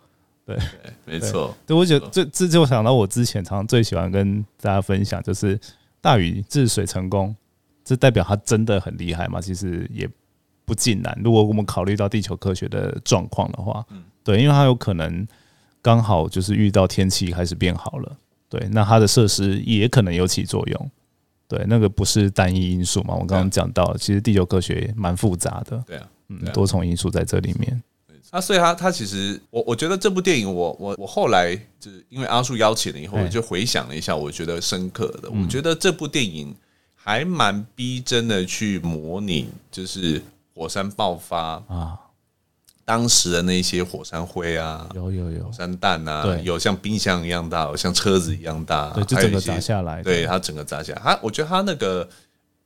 [0.44, 0.58] 对，
[1.06, 5.58] 没错，对，我觉得这这就想到我之前常常最喜欢跟大家分享，就是
[6.02, 7.34] 大禹治水成功，
[7.86, 9.40] 这代表他真的很厉害嘛？
[9.40, 10.10] 其实也
[10.66, 11.16] 不尽然。
[11.24, 13.86] 如果我们考虑到地球科学的状况的话，
[14.24, 15.26] 对，因为他有可能
[15.82, 18.18] 刚好就是遇到天气开始变好了，
[18.50, 20.92] 对，那它的设施也可能有起作用。
[21.48, 23.14] 对，那个不是单一因素嘛？
[23.14, 26.08] 我刚刚讲到，其实地球科学蛮复杂的，对啊。
[26.30, 27.84] 嗯多重因素在这里面。
[28.32, 36.56] 那，所以他他其实我我觉得这部电影我我我后来就是因为阿树邀请了以后，哎我就回想了一下，我觉得深刻的，嗯我觉得这部电影
[36.96, 40.22] 还蛮逼真的去模拟，就是
[40.56, 42.00] 火山爆发啊，
[42.84, 52.08] 当时的那些火山灰啊、有有有火，山弹啊对，有像冰箱一样大，有像车子一样大，对，就整个还有一些砸下来，对它整个砸下来，它我觉得它那个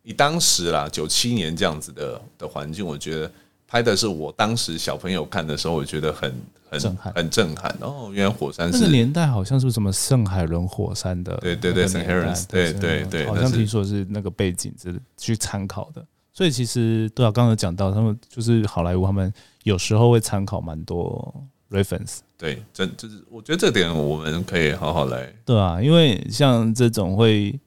[0.03, 3.31] 以当时啦九七年这样子的的环境，我觉得
[3.67, 6.33] 拍的是我当时小朋友看的时候，我觉得很
[6.69, 7.75] 很震撼很震撼。
[7.81, 12.05] 哦，原来火山那个是年代好像是什么圣海伦火山的，对对对那个 St.
[12.05, 16.05] 年代 Helens，对对对好那是像听说是那个背景是去参考的。
[16.35, 21.33] 所以其实对啊，刚刚有讲到，他们就是好莱坞，他们有时候会参考蛮多
[21.71, 25.33] reference，对，真就是我觉得这点我们可以好好来。
[25.45, 27.57] 对啊，因为像这种会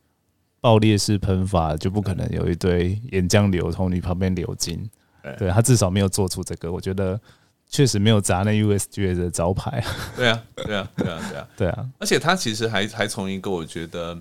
[0.61, 4.87] 爆裂式喷发，就不可能有一堆岩浆流从你旁边流经。
[5.23, 7.19] 对对他至少没有做出这个，我觉得
[7.69, 9.83] 确实没有砸那 USGA 的招牌。
[10.15, 11.49] 对啊，对啊，对啊，对啊。
[11.57, 14.17] 对啊，而且他其实还还从一个我觉得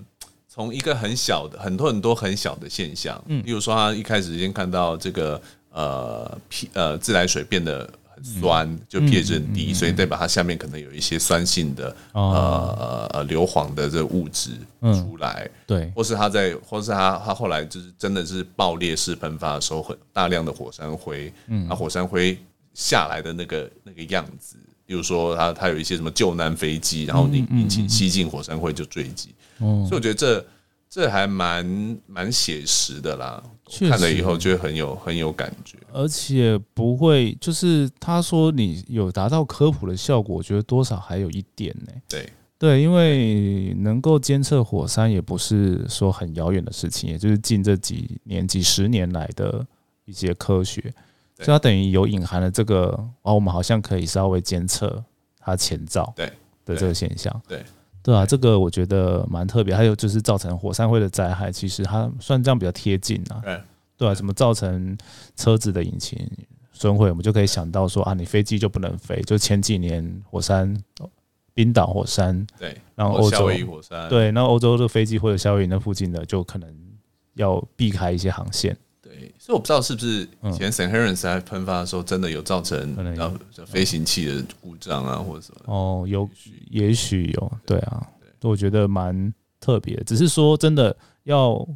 [0.58, 5.40] 从一个很小的很多很多很小的现象，嗯，例如说他一开始先看到这个
[5.70, 12.32] 呃皮呃自来水变得很酸，就 pH 很低，所以代表它下面可能有一些酸性的哦。
[12.34, 22.36] 呃呃硫磺的这个物质出来，对，或是他在或是他他后来就是真的是爆裂式喷发的时候，很大量的火山灰，嗯，那火山灰
[22.74, 24.56] 下来的那个那个样子。
[24.88, 29.84] 比如说它，它有一些什么救难飞机，然后你引擎吸进火山灰就坠机，哦。
[29.86, 30.46] 所以我觉得这
[30.88, 33.42] 这还蛮蛮写实的啦。
[33.86, 35.76] 看了以后就会很有很有感觉。
[35.92, 42.32] 而且不会，就是他说你有达到科普的效果，我觉得多少还有一点呢、对。
[42.58, 49.64] 对，因为能够监测火山也不是说很遥远的事情，也就是近这几年、几十年来的
[50.06, 50.92] 一些科学，对
[51.38, 52.88] 所以它等于有隐含了这个，
[53.22, 55.02] 哦，我们好像可以稍微监测
[55.38, 56.26] 它前兆对
[56.64, 57.42] 的这个现象。
[57.46, 57.64] 对
[58.02, 59.74] 对啊，这个我觉得蛮特别。
[59.74, 63.40] 还有就是造成火山灰的灾害，其实它算这样比较贴近啊。
[63.44, 63.60] 对
[63.96, 64.96] 对啊，什么造成
[65.36, 66.18] 车子的引擎
[66.72, 69.20] 损毁，我们就可以想到说啊，你飞机就不能飞。
[69.22, 70.76] 就前几年火山，
[71.54, 76.72] 冰岛火山，对，然后欧洲夏威夷火山，对，那欧洲的飞机或者夏威夷那附近的，就可能
[77.34, 78.76] 要避开一些航线。
[79.08, 80.92] 对，所以我不知道是不是以前 St.
[80.92, 82.94] Helens 在喷发的时候，真的有造成
[83.66, 85.60] 飞行器的故障啊，或者什么。
[85.64, 86.28] 哦，有，
[86.70, 88.06] 也许有，对啊，
[88.42, 90.04] 我觉得蛮特别的。
[90.04, 90.94] 只是说真的
[91.24, 91.66] 要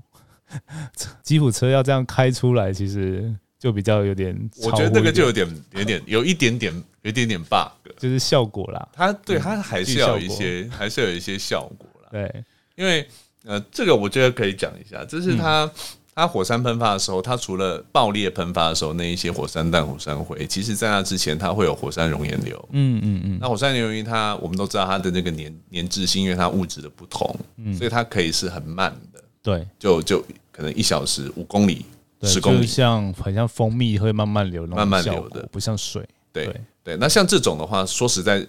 [1.23, 8.89] 吉普车要这样开出来，其实就比较有点我觉得那个就有点有点有一点点有一点点 bug，就是效果啦。
[8.93, 12.09] 它对它还是要有一些还是有一些效果啦。
[12.11, 12.45] 对，
[12.77, 13.09] 因为
[13.45, 15.69] 呃，这个我觉得可以讲一下，就是它、
[16.15, 22.69] 它火山喷发的时候，它除了爆裂喷发的时候那一些火山弹、火山灰，其实在那之前它会有火山熔岩流。
[22.73, 27.35] 嗯嗯嗯，那火山熔岩它我们都知道它的那个粘粘滞性，因为它物质的不同，
[27.77, 31.87] 所以它可以是很慢的，对，就就可能一小时五公里、
[32.23, 32.67] 十公里就。
[32.67, 36.07] 像很像蜂蜜会慢慢流慢慢流的不像水。
[36.33, 38.47] 对对对，那像这种的话，说实在，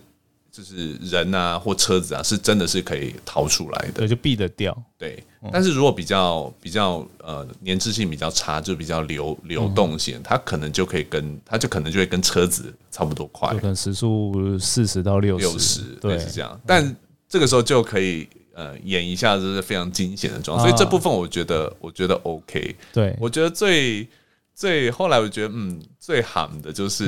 [0.56, 3.94] 就是人啊或车子啊，是真的是可以逃出来的。
[3.94, 4.84] 对，就避得掉。
[5.00, 16.62] 对，但是如果比较比较呃粘滞性比较差，就比较流流动性，它可能就可以跟它就可能就会跟车子差不多快，可能时速四十到六六十十，对，是这样。
[16.68, 16.96] 但
[17.28, 22.76] 这个时候就可以呃演一下，就是非常惊险的状况，所以这部分我觉得我觉得 OK。
[22.94, 24.08] 对，我觉得最
[24.54, 27.06] 最后来，我觉得嗯，最喊的就是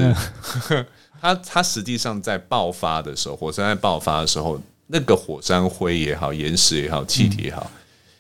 [0.72, 0.86] 嗯
[1.26, 7.72] 它它实际上在爆发的时候，火山在爆发的时候，那个火山灰也好，岩石也好，气体也好，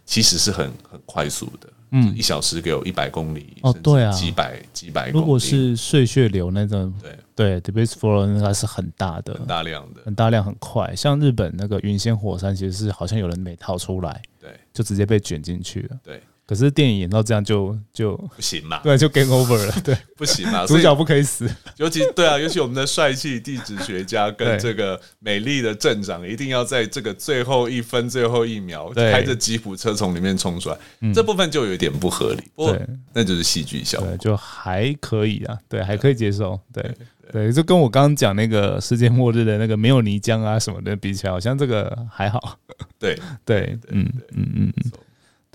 [0.06, 10.96] 其实是很很快速的，嗯，一小时给有一百公里，哦对啊几百几百公里，如果是碎屑流那种，对对 d e b a s flow 那个是很大的，很大量的，很大量，很快。
[10.96, 16.00] 像日本那个云仙火山，其实是好像有人没逃出来，对就直接被卷进去了。
[16.04, 19.73] 对，可是电影演到这样就就不行嘛，对，就 game over 了。
[19.84, 21.49] 对，不行嘛，主角不可以死。
[21.77, 30.77] 尤其对啊，尤其我们的帅气地质学家跟对这个美丽的镇长，一定要在这个最后一分、最后一秒，开着吉普车从里面冲出来，
[31.13, 32.43] 这部分就有点不合理。
[32.55, 34.17] 不过对那就是戏剧效果对，。
[34.17, 36.60] 就还可以啊，对，还可以接受。
[36.71, 36.95] 对
[37.31, 42.60] 对，就跟我刚刚讲那个世界末日的那个没有泥浆啊什么的比起来，好像这个还好。
[42.99, 44.91] 对， 对，嗯嗯嗯嗯，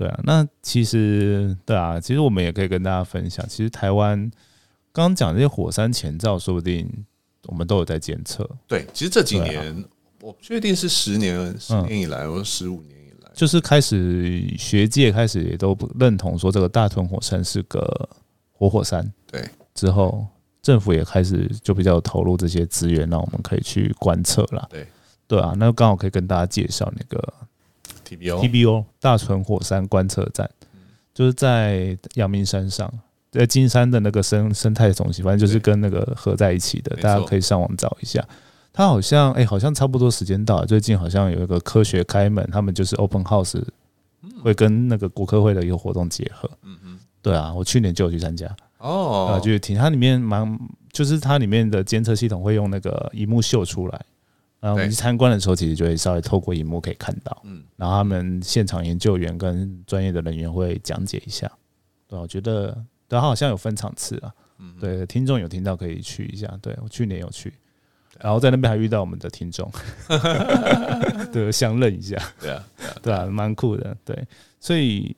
[0.01, 0.21] 对啊。
[0.25, 4.19] 那其实对啊，其实我们也可以跟大家分享，其实台湾
[4.95, 6.89] 刚刚讲这些火山前兆，说不定
[7.49, 8.49] 我们都有在监测。
[8.67, 9.85] 对，其实这几年，
[10.23, 18.09] 我不确定是十年、十年以来，或者十五年以来，就是开始学界开始也都不认同说这个大屯火山是个
[18.53, 20.27] 活火山，对之后
[20.63, 24.67] 政府也开始就比较投入这些资源，让我们可以去观测啦。
[24.71, 24.87] 对
[25.29, 27.23] 对啊，那刚好可以跟大家介绍那个
[28.16, 30.51] TBO，TBO 大屯火山观测站，
[31.14, 32.92] 就是在阳明山上，
[33.31, 38.27] 在金山的那个生生态中心，反正就是跟那个合在一起的，大家可以上网找一下。
[38.73, 43.61] 它好像哎、好像差不多时间到了，最近好像有一个科学开门，他们就是 Open House，
[44.42, 46.49] 会跟那个国科会的一个活动结合。
[46.62, 48.46] 嗯嗯，对啊，我去年就有去参加，
[48.79, 49.33] 哦。
[49.33, 50.59] 啊，，就是听它里面蛮，
[50.92, 54.01] 就是它里面的监测系统会用那个荧幕秀出来，
[54.61, 57.64] 然后我们去参观的时候，其实就会稍微透过荧幕可以看到，嗯。
[57.77, 61.51] 然后他们现场研究员跟专业的人员会讲解一下，
[62.07, 62.70] 对啊，我觉得
[63.09, 67.53] 对，它好像有分场次啊，嗯对，听众有听到可以去一下，对我去年有去，
[68.20, 69.70] 然后在那边还遇到我们的听众，
[71.33, 72.64] 对，相认一下，对啊，
[73.03, 74.29] 对啊，蛮酷的，对，
[74.61, 75.16] 所以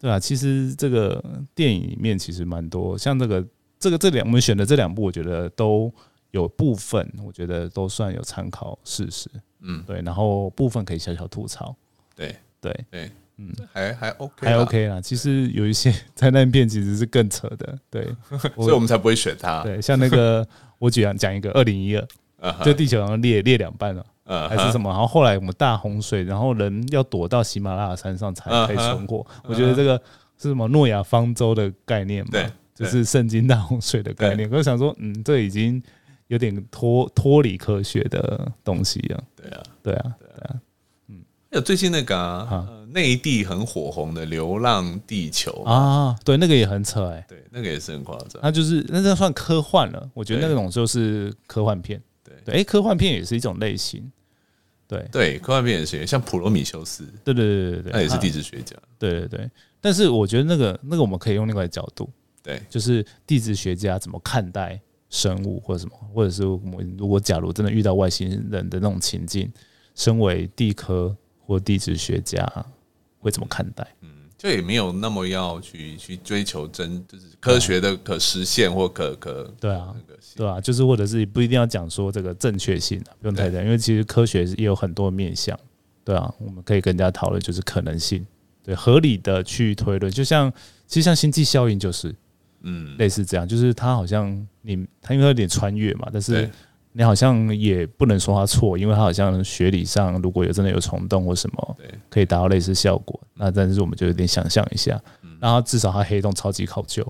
[0.00, 1.22] 对啊，其实这个
[1.54, 3.46] 电影里面其实蛮多，像这个
[3.78, 5.92] 这个这两我们选的这两部，我觉得都
[6.32, 11.74] 有部分，我觉得都算有参考事实，嗯，对，然后部分可以小小吐槽，
[12.16, 15.00] 对对，对，嗯，还还 OK，还 OK 啦。
[15.00, 18.04] 其实有一些 灾难片其实是更扯的，对，
[18.56, 19.62] 所以我们才不会选它。
[19.62, 20.46] 对，像那个
[20.78, 24.04] 我举讲讲一个二零一二，就地球好像裂裂两半了。
[24.24, 24.88] 嗯还是什么？
[24.88, 29.26] 然后后来我们大洪水，然后人要躲到喜马拉雅山上才可以存活。
[29.44, 30.00] 我觉得这个
[30.38, 32.30] 是什么诺亚方舟的概念嘛？
[32.30, 34.48] 对就是圣经大洪水的概念。
[34.48, 35.82] 我就想说，嗯，这已经
[36.32, 39.22] 有点脱脱离科学的东西啊。
[39.36, 40.16] 对啊，对啊，
[41.50, 48.40] 还有最近那个啊啊呃内地很火红的《流浪地球》啊，对，那个也很扯哎、对，那个也是很夸张。
[48.42, 50.10] 那就是那这算科幻了。
[50.14, 52.02] 我觉得那种就是科幻片。
[52.24, 54.10] 对对，哎，科幻片也是一种类型。
[54.88, 58.74] 对，对，科幻片也是，像普罗米修斯，对对对对对，那也是地质学家。
[58.98, 62.10] 对对对，但是我觉得那个那个我们可以用另外的角度，
[62.42, 64.80] 对，就是地质学家怎么看待
[65.12, 69.48] 生物或者什么，或者是我们如果假如真的遇到外星人的那种情境，
[69.94, 72.44] 身为地科或地质学家
[73.20, 73.86] 会怎么看待？
[74.00, 85.56] 嗯就也没有那么要去去追求真，就是科学的可实现或可可对啊那，个对啊，就是或者是不一定要讲说这个正确性啊，不用太讲，因为其实科学也有很多面向，
[86.02, 88.26] 对啊，我们可以跟人家讨论就是可能性，
[88.64, 90.52] 对，合理的去推论，就像
[90.88, 92.12] 其实像星际效应就是，
[92.62, 96.50] 嗯，类似这样，就是他好像你他因为有点穿越嘛，但是
[96.92, 105.00] 你好像也不能说他错，因为他好像学理上如果有真的有虫洞或什么对，可以达到类似效果，那但是我们就有点想象一下，
[105.40, 107.02] 那它至少他黑洞超级考究，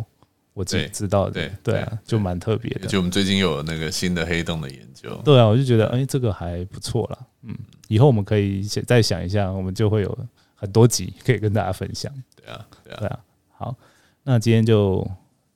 [0.55, 2.87] 我自己知道的，对对啊，就蛮特别的。
[2.87, 7.19] 就我们最近有那个新的黑洞的研究，对啊，我就觉得哎、这个还不错啦。
[7.43, 7.53] 嗯，
[7.89, 10.19] 以后我们可以想再想一下，我们就会有
[10.55, 12.13] 很多集可以跟大家分享。
[12.37, 13.19] 对啊，对啊，
[13.57, 13.77] 好，
[14.23, 15.05] 那今天就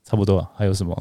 [0.08, 0.96] 差不多了，还有什么？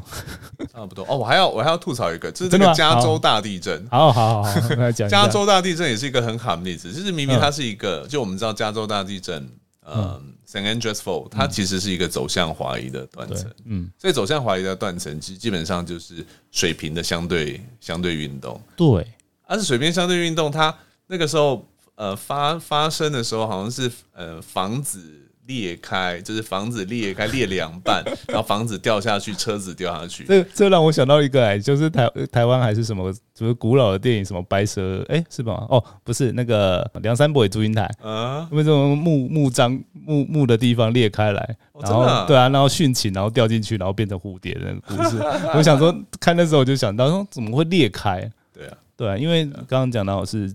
[0.74, 1.06] 差不多。
[1.08, 3.88] 哦，我还要我还要吐槽一个，就是这个加州大地震。
[3.92, 9.48] 好好好 好，来讲加州大地震也是一个很好的例子，就是明明嗯它是一个，就我们知道加州大地震，
[9.82, 18.60] 呃，San Andreas Fault，它其实是一个走向华移的断层，，嗯，所以走向华移的断层，其实基本上就是水平的相对相对运动。
[18.76, 19.06] 对，
[19.46, 20.76] 啊，是水平相对运动，它
[21.06, 25.22] 那个时候呃发发生的时候，好像是呃房子。
[25.48, 30.24] 裂开，就是房子裂开，裂两半， 然后房子掉下去，车子掉下去。
[30.26, 35.66] 这这让我想到一个哎，就是台台湾还是什么，就是古老的电影，什么白蛇，哎，是吧？
[35.70, 45.18] 哦，不是那个梁山伯与祝英台啊，因为这种木木章木木的地方裂开来，然后对啊，然后殉情，然后掉进去，然后变成蝴蝶的故事。
[45.54, 48.30] 我想说，看的时候我就想到说，怎么会裂开？
[48.54, 50.52] 对啊，对啊，因为刚刚讲到是。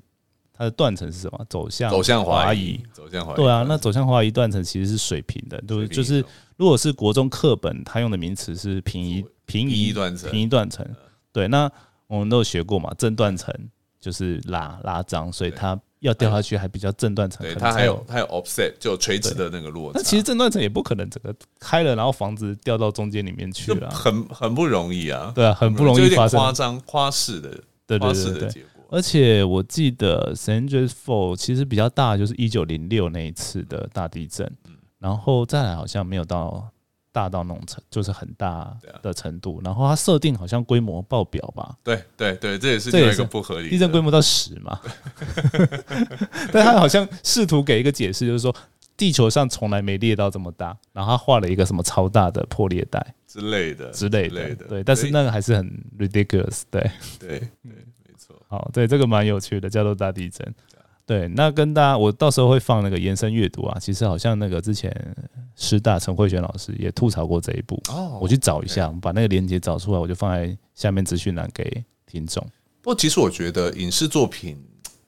[0.60, 1.46] 它的断层是什么？
[1.48, 3.36] 走向走向华移，走向华移。
[3.36, 6.22] 对啊，那走向华移断层其实是水平的，对，就是
[6.58, 10.86] 如果是国中课本，它用的名词是平移平移断层，平移断层。
[11.32, 11.70] 对，那
[12.08, 13.50] 我们都有学过嘛，正断层
[13.98, 17.40] 就是拉拉张，所以它要掉下去还比较正断层。
[17.40, 19.98] 对，它还有它有 offset，就垂直的那个落差。
[19.98, 25.32] 那其实正断层也不可能整个开了，然后房子掉到中间里面去了，很很不容易啊。
[25.34, 27.48] 对啊，很不容易发生，夸张夸饰的，
[27.86, 28.66] 对对对对。
[28.90, 34.50] 而且我记得 San Andreas Fault 其实比较大，就是一九零六那一次的大地震，
[34.98, 36.68] 然后再来好像没有到
[37.12, 39.60] 大到那种程，就是很大的程度。
[39.64, 41.76] 然后它设定好像规模爆表吧？
[41.84, 43.70] 对对对，这也是这也是不合理。
[43.70, 44.80] 地震规模到十嘛？
[46.52, 48.52] 但他好像试图给一个解释，就是说
[48.96, 54.66] 地球上从来没裂到这么大，然后他画了一个什么超大的破裂带之类的之类的。
[54.66, 56.62] 对，但是那个还是很 ridiculous。
[56.70, 57.86] 对对对。
[58.50, 60.54] 好，对这个蛮有趣的，叫做大地震。
[61.06, 63.78] 对，那跟大家，我到时候会放那个延伸阅读啊。
[63.80, 64.92] 其实好像那个之前
[65.54, 72.44] 师大陈慧璇老师也吐槽过这一部哦，我去找一下，把那个链接找出来，我就放在下面资讯栏给听众。
[72.82, 74.60] 不过其实我觉得影视作品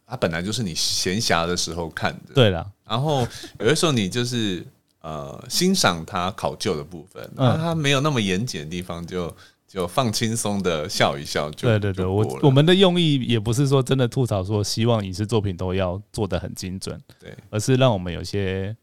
[0.06, 2.64] 它本来就是你闲暇的时候看的，对啦。
[2.88, 3.26] 然后
[3.58, 4.64] 有的时候你就是
[5.00, 9.34] 呃欣赏它考究的部分，那它没有那么严谨的地方就。
[9.72, 18.76] 就放轻松的笑一笑，就对对对，我我们的用意也不是说真的吐槽，说希望影视作品都要做的很精准，对，而是让我们有些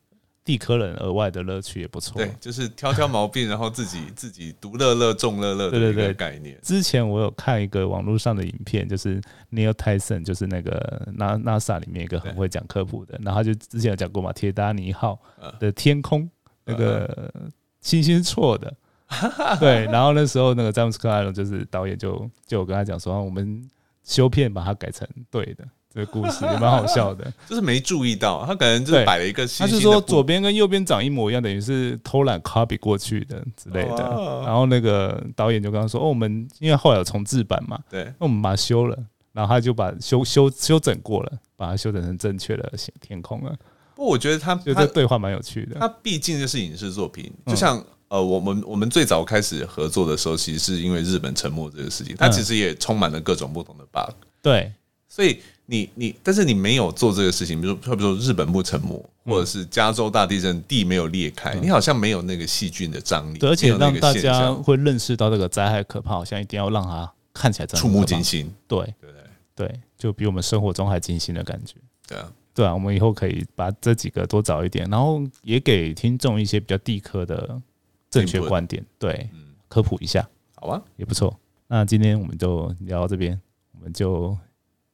[0.43, 6.57] 地科人额外的乐趣也不错，对，就是挑挑毛病，然后自己 自己独乐乐众乐乐的一个概念。
[6.63, 9.21] 之前我有看一个网络上的影片，就是
[9.51, 15.19] Neil Tyson，就是那个 NASA 里面一个很会讲科普的，然后就之前有讲过嘛，铁达尼号
[15.59, 16.27] 的天空
[16.65, 17.31] 那个
[17.79, 18.73] 星星错的。
[19.59, 23.67] 对，然后那时候那个詹姆斯克艾伦就是导演，就就跟他讲说，我们
[24.03, 27.31] 修片把它改成对的，这个故事也蛮好笑的。
[27.49, 34.43] 就是没注意到，他可能就是摆了一个，他是说左边跟右边长一模一样，等于是偷懒 copy 过去的之类的。
[34.45, 38.95] 然后那个导演就跟他说，哦，我们因为后来有重置版嘛，对，那我们把它修了，
[39.33, 43.55] 然后他就把修修修整过了，把它修整成正确的天空了。
[43.95, 45.79] 不，我觉得他觉得对话蛮有趣的。
[45.79, 47.83] 他毕竟就是影视作品，就像。
[48.09, 54.11] 呃，我们我们最早开始合作的时候，其实是因为日本沉没这个事情，它其实也充满了各种不同的 bug。
[54.41, 54.71] 对，
[55.07, 68.51] 所以你你，但是你没有做这个事情，比如说，比如说日本不沉没，或者是加州大地震地没有裂开，你好像没有那个细菌的张力，而且让大家会认识到这个灾害可怕，好像一定要让它看起来触目惊心。
[68.67, 69.11] 对对
[69.55, 71.75] 对，就比我们生活中还惊心的感觉。
[72.07, 77.61] 对啊，对啊，我们以后可以把这几个多找一点，然后也给听众一些比较地科的。
[78.09, 79.29] 正确观点，对，
[79.67, 81.37] 科普一下，好啊，也不错。
[81.67, 83.39] 那今天我们就聊到这边，
[83.73, 84.35] 我们就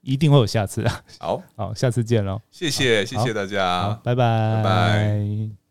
[0.02, 1.04] 一定会有下次啊。
[1.20, 2.42] 好，好，下次见喽。
[2.52, 5.65] 谢谢，谢谢大家，拜拜，拜拜。